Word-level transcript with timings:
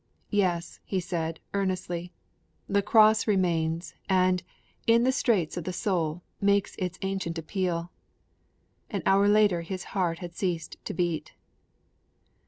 'Yes,' 0.31 0.79
he 0.83 0.99
said, 0.99 1.39
earnestly, 1.53 2.11
'the 2.67 2.81
Cross 2.81 3.27
remains, 3.27 3.93
and, 4.09 4.41
in 4.87 5.03
the 5.03 5.11
straits 5.11 5.57
of 5.57 5.63
the 5.63 5.71
soul, 5.71 6.23
makes 6.41 6.73
its 6.79 6.97
ancient 7.03 7.37
appeal.' 7.37 7.91
An 8.89 9.03
hour 9.05 9.27
later 9.27 9.61
his 9.61 9.83
heart 9.93 10.17
had 10.17 10.33
ceased 10.33 10.77
to 10.85 10.95
beat. 10.95 11.33